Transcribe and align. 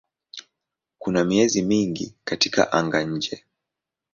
Kuna 0.99 1.23
miezi 1.25 1.61
mingi 1.61 2.15
katika 2.23 2.71
anga-nje. 2.71 3.45